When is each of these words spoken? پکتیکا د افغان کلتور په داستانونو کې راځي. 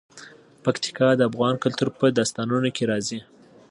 پکتیکا 0.63 1.09
د 1.15 1.21
افغان 1.29 1.55
کلتور 1.63 1.89
په 1.99 2.05
داستانونو 2.17 2.69
کې 2.75 2.83
راځي. 2.91 3.19